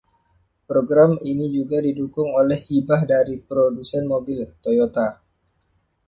Program 0.69 1.11
ini 1.31 1.45
juga 1.57 1.77
didukung 1.87 2.29
oleh 2.41 2.57
hibah 2.67 3.01
dari 3.13 3.35
produsen 3.49 4.03
mobil, 4.13 4.39
Toyota. 4.63 5.07